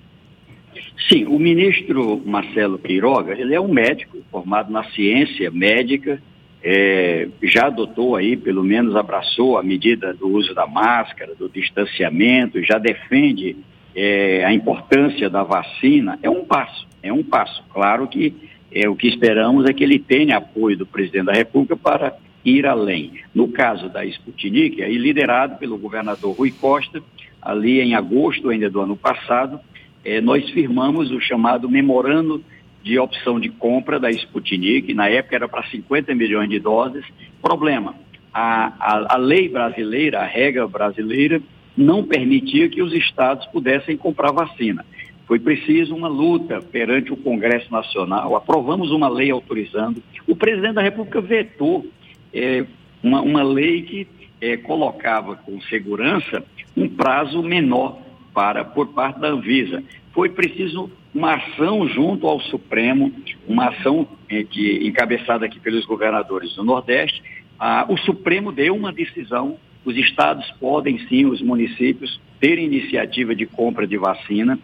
Sim, 1.10 1.26
o 1.26 1.40
ministro 1.40 2.22
Marcelo 2.26 2.78
Queiroga, 2.78 3.34
ele 3.34 3.56
é 3.56 3.60
um 3.60 3.74
médico 3.74 4.18
formado 4.32 4.72
na 4.72 4.84
ciência 4.92 5.50
médica, 5.50 6.22
é, 6.64 7.28
já 7.44 7.68
adotou 7.68 8.16
aí, 8.16 8.38
pelo 8.38 8.64
menos 8.64 8.96
abraçou 8.96 9.58
a 9.58 9.64
medida 9.64 10.14
do 10.14 10.28
uso 10.28 10.54
da 10.54 10.68
máscara, 10.68 11.34
do 11.36 11.50
distanciamento, 11.50 12.64
já 12.64 12.78
defende 12.78 13.58
é, 13.96 14.44
a 14.46 14.54
importância 14.54 15.30
da 15.30 15.44
vacina, 15.44 16.20
é 16.22 16.30
um 16.30 16.46
passo, 16.46 16.88
é 17.02 17.12
um 17.12 17.24
passo. 17.24 17.64
Claro 17.74 18.08
que 18.08 18.34
é, 18.72 18.88
o 18.88 18.96
que 18.96 19.08
esperamos 19.08 19.66
é 19.66 19.74
que 19.74 19.84
ele 19.84 20.00
tenha 20.00 20.38
apoio 20.38 20.78
do 20.78 20.86
presidente 20.86 21.26
da 21.26 21.34
República 21.34 21.76
para 21.76 22.16
ir 22.46 22.66
além. 22.66 23.14
No 23.34 23.48
caso 23.48 23.90
da 23.90 24.06
Sputnik, 24.06 24.82
aí 24.82 24.98
liderado 24.98 25.58
pelo 25.58 25.78
governador 25.78 26.36
Rui 26.36 26.52
Costa, 26.52 27.02
ali 27.42 27.82
em 27.82 27.96
agosto 27.96 28.50
ainda 28.50 28.70
do 28.70 28.82
ano 28.82 28.96
passado, 28.96 29.60
é, 30.06 30.22
nós 30.22 30.50
firmamos 30.52 31.12
o 31.12 31.20
chamado 31.20 31.70
memorando 31.70 32.44
de 32.84 32.98
opção 32.98 33.40
de 33.40 33.50
compra 33.50 34.00
da 34.00 34.10
Sputnik, 34.10 34.94
na 34.94 35.08
época 35.08 35.36
era 35.36 35.48
para 35.48 35.64
50 35.64 36.14
milhões 36.16 36.50
de 36.50 36.60
doses. 36.60 37.06
Problema, 37.42 37.96
a, 38.34 38.74
a, 38.80 39.16
a 39.16 39.18
lei 39.18 39.48
brasileira, 39.48 40.20
a 40.20 40.26
regra 40.26 40.68
brasileira, 40.68 41.42
não 41.76 42.04
permitia 42.04 42.70
que 42.70 42.82
os 42.82 42.94
estados 42.94 43.46
pudessem 43.48 43.96
comprar 43.96 44.32
vacina. 44.32 44.86
Foi 45.26 45.40
preciso 45.40 45.96
uma 45.96 46.08
luta 46.08 46.62
perante 46.62 47.14
o 47.14 47.18
Congresso 47.18 47.72
Nacional, 47.72 48.36
aprovamos 48.36 48.92
uma 48.92 49.08
lei 49.08 49.32
autorizando. 49.32 50.04
O 50.28 50.36
presidente 50.36 50.74
da 50.74 50.82
República 50.82 51.22
vetou 51.22 51.86
é, 52.34 52.66
uma, 53.02 53.22
uma 53.22 53.44
lei 53.44 53.84
que 53.84 54.08
é, 54.42 54.58
colocava 54.58 55.36
com 55.36 55.62
segurança 55.62 56.44
um 56.76 56.90
prazo 56.90 57.42
menor 57.44 58.00
para 58.34 58.64
por 58.64 58.88
parte 58.88 59.20
da 59.20 59.30
Anvisa. 59.30 59.84
Foi 60.14 60.30
preciso 60.30 60.90
uma 61.14 61.36
ação 61.36 61.88
junto 61.88 62.28
ao 62.28 62.40
Supremo, 62.40 63.12
uma 63.48 63.70
ação 63.70 64.08
é, 64.30 64.44
que, 64.44 64.88
encabeçada 64.88 65.46
aqui 65.46 65.60
pelos 65.60 65.86
governadores 65.86 66.56
do 66.56 66.64
Nordeste. 66.64 67.22
Ah, 67.60 67.86
o 67.88 67.98
Supremo 67.98 68.52
deu 68.52 68.76
uma 68.76 68.92
decisão 68.92 69.58
os 69.84 69.98
estados 69.98 70.50
podem 70.60 71.00
sim, 71.08 71.26
os 71.26 71.42
municípios, 71.42 72.20
ter 72.40 72.60
iniciativa 72.60 73.36
de 73.36 73.46
compra 73.46 73.88
de 73.88 73.98
vacina. 73.98 74.60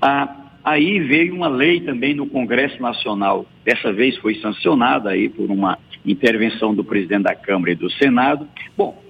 Ah, 0.00 0.34
aí 0.64 0.98
veio 1.00 1.34
uma 1.34 1.48
lei 1.48 1.80
também 1.80 2.14
no 2.14 2.26
Congresso 2.26 2.80
Nacional, 2.80 3.46
dessa 3.64 3.92
vez 3.92 4.16
foi 4.18 4.36
sancionada 4.36 5.10
aí 5.10 5.28
por 5.28 5.50
uma 5.50 5.78
intervenção 6.04 6.74
do 6.74 6.82
presidente 6.82 7.24
da 7.24 7.34
Câmara 7.34 7.72
e 7.72 7.76
do 7.76 7.90
Senado. 7.90 8.48
Bom, 8.76 9.00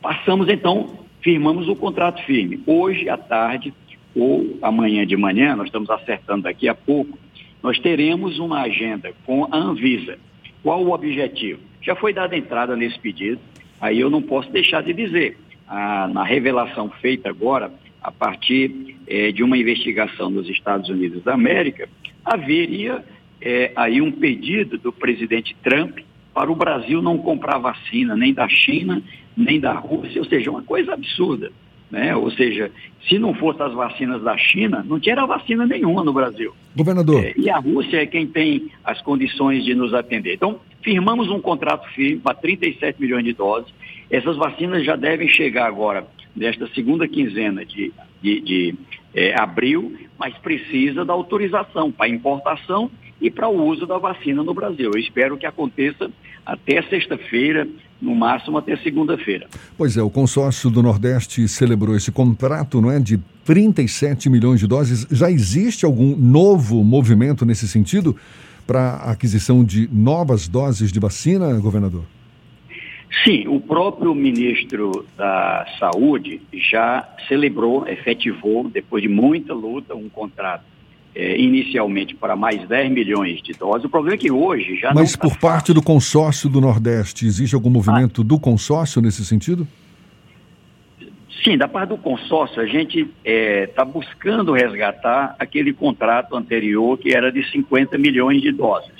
passamos 0.00 0.48
então, 0.48 1.01
firmamos 1.22 1.68
o 1.68 1.76
contrato 1.76 2.22
firme. 2.24 2.60
Hoje 2.66 3.08
à 3.08 3.16
tarde 3.16 3.72
ou 4.14 4.58
amanhã 4.60 5.06
de 5.06 5.16
manhã, 5.16 5.56
nós 5.56 5.66
estamos 5.66 5.88
acertando 5.88 6.42
daqui 6.42 6.68
a 6.68 6.74
pouco, 6.74 7.18
nós 7.62 7.78
teremos 7.78 8.38
uma 8.38 8.62
agenda 8.62 9.12
com 9.24 9.46
a 9.50 9.56
Anvisa. 9.56 10.18
Qual 10.62 10.84
o 10.84 10.92
objetivo? 10.92 11.60
Já 11.80 11.96
foi 11.96 12.12
dada 12.12 12.36
entrada 12.36 12.76
nesse 12.76 12.98
pedido, 12.98 13.40
Aí 13.82 13.98
eu 13.98 14.08
não 14.08 14.22
posso 14.22 14.48
deixar 14.52 14.80
de 14.80 14.92
dizer, 14.92 15.36
a, 15.66 16.06
na 16.06 16.22
revelação 16.22 16.88
feita 16.88 17.28
agora, 17.28 17.72
a 18.00 18.12
partir 18.12 18.96
é, 19.08 19.32
de 19.32 19.42
uma 19.42 19.58
investigação 19.58 20.30
nos 20.30 20.48
Estados 20.48 20.88
Unidos 20.88 21.24
da 21.24 21.34
América, 21.34 21.88
haveria 22.24 23.04
é, 23.40 23.72
aí 23.74 24.00
um 24.00 24.12
pedido 24.12 24.78
do 24.78 24.92
presidente 24.92 25.56
Trump 25.64 25.98
para 26.34 26.50
o 26.50 26.56
Brasil 26.56 27.02
não 27.02 27.18
comprar 27.18 27.58
vacina 27.58 28.16
nem 28.16 28.32
da 28.32 28.48
China, 28.48 29.02
nem 29.36 29.60
da 29.60 29.72
Rússia, 29.72 30.20
ou 30.20 30.26
seja, 30.26 30.50
uma 30.50 30.62
coisa 30.62 30.94
absurda. 30.94 31.50
Né? 31.90 32.16
Ou 32.16 32.30
seja, 32.30 32.70
se 33.06 33.18
não 33.18 33.34
fosse 33.34 33.62
as 33.62 33.74
vacinas 33.74 34.22
da 34.22 34.36
China, 34.38 34.82
não 34.88 34.98
tinha 34.98 35.26
vacina 35.26 35.66
nenhuma 35.66 36.02
no 36.02 36.12
Brasil. 36.12 36.54
Governador. 36.74 37.22
É, 37.22 37.34
e 37.36 37.50
a 37.50 37.58
Rússia 37.58 37.98
é 37.98 38.06
quem 38.06 38.26
tem 38.26 38.70
as 38.82 39.00
condições 39.02 39.62
de 39.62 39.74
nos 39.74 39.92
atender. 39.92 40.34
Então, 40.34 40.58
firmamos 40.82 41.30
um 41.30 41.38
contrato 41.38 41.86
firme 41.90 42.18
para 42.18 42.34
37 42.34 42.98
milhões 42.98 43.24
de 43.24 43.34
doses. 43.34 43.70
Essas 44.10 44.38
vacinas 44.38 44.84
já 44.86 44.96
devem 44.96 45.28
chegar 45.28 45.66
agora, 45.66 46.06
nesta 46.34 46.66
segunda 46.68 47.06
quinzena 47.06 47.62
de, 47.62 47.92
de, 48.22 48.40
de 48.40 48.74
é, 49.14 49.38
abril, 49.38 49.94
mas 50.18 50.34
precisa 50.38 51.04
da 51.04 51.12
autorização 51.12 51.92
para 51.92 52.08
importação 52.08 52.90
e 53.22 53.30
para 53.30 53.48
o 53.48 53.64
uso 53.64 53.86
da 53.86 53.96
vacina 53.98 54.42
no 54.42 54.52
Brasil. 54.52 54.90
Eu 54.92 55.00
espero 55.00 55.38
que 55.38 55.46
aconteça 55.46 56.10
até 56.44 56.82
sexta-feira, 56.82 57.68
no 58.00 58.16
máximo 58.16 58.58
até 58.58 58.76
segunda-feira. 58.78 59.46
Pois 59.78 59.96
é, 59.96 60.02
o 60.02 60.10
consórcio 60.10 60.68
do 60.68 60.82
Nordeste 60.82 61.46
celebrou 61.46 61.94
esse 61.94 62.10
contrato, 62.10 62.80
não 62.80 62.90
é, 62.90 62.98
de 62.98 63.18
37 63.44 64.28
milhões 64.28 64.58
de 64.58 64.66
doses. 64.66 65.06
Já 65.08 65.30
existe 65.30 65.84
algum 65.84 66.16
novo 66.16 66.82
movimento 66.82 67.46
nesse 67.46 67.68
sentido 67.68 68.16
para 68.66 68.80
a 68.80 69.12
aquisição 69.12 69.64
de 69.64 69.88
novas 69.92 70.48
doses 70.48 70.90
de 70.90 70.98
vacina, 70.98 71.56
governador? 71.60 72.02
Sim, 73.24 73.46
o 73.46 73.60
próprio 73.60 74.14
ministro 74.16 75.06
da 75.16 75.64
Saúde 75.78 76.40
já 76.52 77.08
celebrou, 77.28 77.86
efetivou, 77.86 78.68
depois 78.68 79.00
de 79.00 79.08
muita 79.08 79.54
luta, 79.54 79.94
um 79.94 80.08
contrato 80.08 80.71
é, 81.14 81.38
inicialmente 81.38 82.14
para 82.14 82.34
mais 82.34 82.66
10 82.66 82.90
milhões 82.90 83.42
de 83.42 83.52
doses. 83.52 83.84
O 83.84 83.88
problema 83.88 84.14
é 84.14 84.18
que 84.18 84.30
hoje 84.30 84.76
já 84.76 84.92
Mas 84.94 85.14
por 85.14 85.36
parte 85.36 85.72
do 85.72 85.82
consórcio 85.82 86.48
do 86.48 86.60
Nordeste, 86.60 87.26
existe 87.26 87.54
algum 87.54 87.70
movimento 87.70 88.22
ah. 88.22 88.24
do 88.24 88.38
consórcio 88.38 89.02
nesse 89.02 89.24
sentido? 89.24 89.66
Sim, 91.44 91.58
da 91.58 91.66
parte 91.66 91.88
do 91.88 91.98
consórcio, 91.98 92.62
a 92.62 92.66
gente 92.66 93.00
está 93.00 93.10
é, 93.24 93.66
tá 93.66 93.84
buscando 93.84 94.52
resgatar 94.52 95.34
aquele 95.38 95.72
contrato 95.72 96.36
anterior 96.36 96.96
que 96.96 97.12
era 97.12 97.32
de 97.32 97.44
50 97.50 97.98
milhões 97.98 98.40
de 98.40 98.52
doses. 98.52 98.92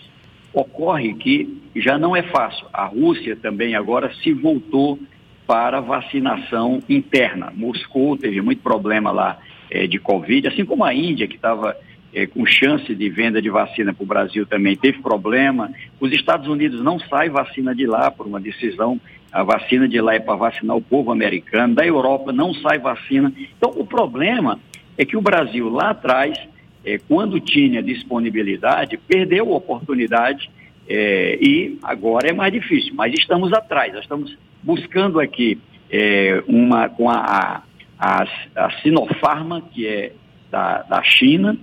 Ocorre 0.53 1.15
que 1.15 1.63
já 1.77 1.97
não 1.97 2.17
é 2.17 2.23
fácil. 2.23 2.67
A 2.73 2.85
Rússia 2.85 3.37
também 3.37 3.75
agora 3.75 4.13
se 4.23 4.33
voltou 4.33 4.99
para 5.47 5.81
vacinação 5.81 6.83
interna. 6.89 7.53
Moscou 7.55 8.17
teve 8.17 8.41
muito 8.41 8.61
problema 8.61 9.11
lá 9.13 9.39
é, 9.71 9.87
de 9.87 9.99
Covid, 9.99 10.49
assim 10.49 10.65
como 10.65 10.85
a 10.85 10.93
Índia, 10.93 11.29
que 11.29 11.37
estava 11.37 11.77
é, 12.15 12.27
com 12.27 12.45
chance 12.45 12.95
de 12.95 13.09
venda 13.09 13.41
de 13.41 13.49
vacina 13.49 13.95
para 13.95 14.05
o 14.05 14.07
Brasil 14.07 14.47
também 14.47 14.77
teve 14.77 15.01
problema. 15.01 15.71
Os 15.99 16.13
Estados 16.13 16.47
Unidos 16.47 16.83
não 16.83 16.99
sai 17.01 17.31
vacina 17.31 17.75
de 17.75 17.87
lá 17.87 18.11
por 18.11 18.27
uma 18.27 18.41
decisão. 18.41 19.01
A 19.33 19.43
vacina 19.43 19.89
de 19.89 20.01
lá 20.01 20.15
é 20.15 20.21
para 20.21 20.37
vacinar 20.37 20.77
o 20.77 20.83
povo 20.83 21.11
americano. 21.11 21.75
Da 21.75 21.87
Europa 21.87 22.33
não 22.33 22.53
sai 22.55 22.79
vacina. 22.79 23.33
Então, 23.57 23.73
o 23.77 23.87
problema 23.87 24.61
é 24.99 25.05
que 25.07 25.17
o 25.17 25.23
Brasil 25.23 25.71
lá 25.71 25.91
atrás, 25.91 26.39
é, 26.85 26.99
quando 26.99 27.41
tinha 27.41 27.83
disponibilidade, 27.83 28.99
perdeu 28.99 29.53
a 29.53 29.57
oportunidade 29.57 30.51
é, 30.87 31.39
e 31.41 31.79
agora 31.83 32.29
é 32.29 32.33
mais 32.35 32.53
difícil. 32.53 32.93
Mas 32.95 33.15
estamos 33.15 33.55
atrás. 33.55 33.95
Nós 33.95 34.03
estamos 34.03 34.37
buscando 34.63 35.19
aqui 35.19 35.59
é, 35.91 36.43
uma 36.47 36.91
com 36.91 37.09
a, 37.09 37.63
a, 37.99 38.25
a 38.55 38.71
Sinopharma, 38.83 39.63
que 39.63 39.87
é 39.87 40.13
da, 40.51 40.83
da 40.83 41.03
China, 41.03 41.57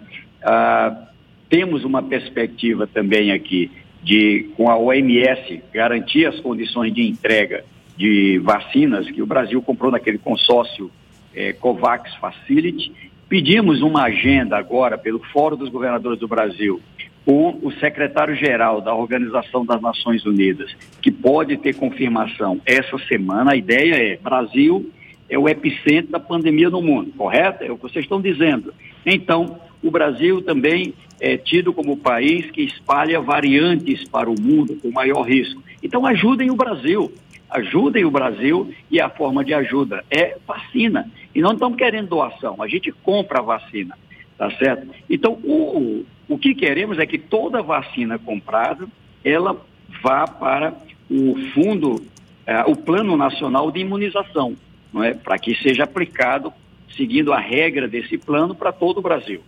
ah, 0.44 1.08
temos 1.50 1.84
uma 1.84 2.04
perspectiva 2.04 2.88
também 2.88 3.32
aqui 3.32 3.72
de, 4.04 4.50
com 4.56 4.70
a 4.70 4.78
OMS, 4.78 5.62
garantir 5.74 6.26
as 6.26 6.40
condições 6.40 6.94
de 6.94 7.08
entrega 7.08 7.66
de 7.98 8.40
vacinas 8.40 9.10
que 9.12 9.22
o 9.22 9.26
Brasil 9.26 9.62
comprou 9.62 9.92
naquele 9.92 10.18
consórcio 10.18 10.90
eh, 11.36 11.54
COVAX 11.54 12.16
Facility. 12.16 12.94
Pedimos 13.28 13.82
uma 13.82 14.04
agenda 14.04 14.58
agora 14.58 14.98
pelo 14.98 15.20
Fórum 15.20 15.58
dos 15.58 15.70
Governadores 15.70 16.20
do 16.20 16.28
Brasil 16.28 16.82
com 17.26 17.60
o 17.62 17.72
secretário-geral 17.74 18.80
da 18.80 18.96
Organização 18.96 19.66
das 19.66 19.82
Nações 19.82 20.26
Unidas, 20.26 20.74
que 21.02 21.12
pode 21.12 21.58
ter 21.58 21.76
confirmação 21.76 22.62
essa 22.66 22.98
semana. 23.00 23.52
A 23.52 23.56
ideia 23.56 24.14
é: 24.14 24.18
Brasil 24.18 24.90
é 25.30 25.38
o 25.38 25.50
epicentro 25.50 26.12
da 26.12 26.20
pandemia 26.20 26.70
no 26.70 26.82
mundo, 26.82 27.12
correto? 27.18 27.64
É 27.64 27.72
o 27.72 27.76
que 27.76 27.84
vocês 27.84 28.06
estão 28.06 28.22
dizendo. 28.22 28.74
Então, 29.06 29.60
o 29.82 29.90
Brasil 29.90 30.42
também 30.42 30.94
é 31.20 31.38
tido 31.38 31.74
como 31.74 31.98
país 31.98 32.50
que 32.52 32.62
espalha 32.62 33.20
variantes 33.20 34.08
para 34.08 34.30
o 34.30 34.40
mundo 34.40 34.78
com 34.82 34.92
maior 34.92 35.24
risco. 35.24 35.62
Então 35.82 36.06
ajudem 36.06 36.50
o 36.50 36.56
Brasil, 36.56 37.12
ajudem 37.50 38.06
o 38.06 38.12
Brasil 38.12 38.74
e 38.90 39.00
a 39.00 39.10
forma 39.10 39.44
de 39.44 39.54
ajuda 39.54 40.04
é 40.10 40.38
vacina. 40.48 41.10
E 41.34 41.42
não 41.42 41.54
estamos 41.54 41.78
querendo 41.78 42.10
doação, 42.10 42.62
a 42.62 42.68
gente 42.68 42.92
compra 42.92 43.40
a 43.40 43.44
vacina, 43.44 43.98
tá 44.38 44.50
certo? 44.52 44.88
Então 45.10 45.34
o, 45.44 46.06
o 46.28 46.38
que 46.38 46.54
queremos 46.54 47.00
é 47.00 47.06
que 47.06 47.18
toda 47.18 47.62
vacina 47.62 48.20
comprada, 48.20 48.88
ela 49.24 49.56
vá 50.02 50.26
para 50.28 50.74
o 51.10 51.36
fundo, 51.54 52.06
é, 52.46 52.62
o 52.62 52.76
Plano 52.76 53.18
Nacional 53.18 53.72
de 53.72 53.80
Imunização, 53.80 54.56
não 54.94 55.04
é? 55.04 55.14
para 55.14 55.38
que 55.38 55.56
seja 55.56 55.84
aplicado 55.84 56.54
seguindo 56.96 57.32
a 57.32 57.40
regra 57.40 57.88
desse 57.88 58.18
plano 58.18 58.54
para 58.54 58.72
todo 58.72 58.98
o 58.98 59.02
Brasil. 59.02 59.42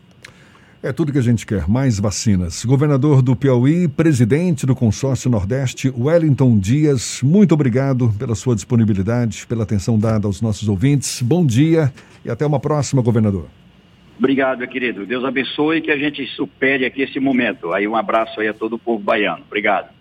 É 0.84 0.91
tudo 0.91 1.12
que 1.12 1.20
a 1.20 1.22
gente 1.22 1.46
quer, 1.46 1.70
mais 1.70 2.00
vacinas. 2.00 2.65
Governador 2.65 3.22
do 3.22 3.36
Piauí, 3.36 3.88
presidente 3.88 4.65
do 4.65 4.76
Consórcio 4.76 5.30
Nordeste, 5.30 5.94
Wellington 5.96 6.58
Dias, 6.58 7.22
muito 7.22 7.54
obrigado 7.54 8.12
pela 8.17 8.34
sua 8.34 8.56
disponibilidade, 8.56 9.46
pela 9.46 9.62
atenção 9.62 10.00
dada 10.00 10.26
aos 10.26 10.41
nossos 10.41 10.67
ouvintes. 10.67 11.22
Bom 11.22 11.46
dia 11.46 11.94
e 12.26 12.32
até 12.32 12.48
uma 12.48 12.60
próxima, 12.60 13.00
governador. 13.00 13.46
Obrigado, 14.17 14.58
meu 14.58 14.67
querido. 14.67 15.06
Deus 15.06 15.24
abençoe 15.24 15.78
e 15.78 15.82
que 15.82 15.91
a 15.91 15.98
gente 15.98 16.26
supere 16.36 16.84
aqui 16.84 17.04
esse 17.04 17.20
momento. 17.20 17.72
Aí 17.74 17.88
um 17.88 17.96
abraço 17.96 18.41
aí 18.41 18.48
a 18.48 18.54
todo 18.54 18.74
o 18.74 18.80
povo 18.80 19.04
baiano. 19.04 19.44
Obrigado. 19.46 20.01